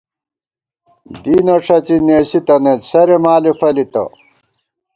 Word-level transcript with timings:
دینہ 1.23 1.55
ݭڅی 1.65 1.97
نېسی 2.07 2.39
تنئیت، 2.47 2.81
سرے 2.89 3.17
مالے 3.23 3.51
فلِتہ 3.59 4.03